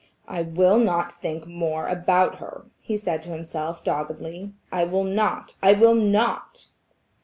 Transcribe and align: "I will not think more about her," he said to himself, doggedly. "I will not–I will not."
"I 0.27 0.41
will 0.41 0.79
not 0.79 1.11
think 1.11 1.45
more 1.45 1.85
about 1.87 2.37
her," 2.37 2.65
he 2.79 2.97
said 2.97 3.21
to 3.21 3.29
himself, 3.29 3.83
doggedly. 3.83 4.51
"I 4.71 4.83
will 4.83 5.03
not–I 5.03 5.73
will 5.73 5.93
not." 5.93 6.69